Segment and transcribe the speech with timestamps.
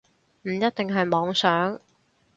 [0.41, 1.79] 唔一定係妄想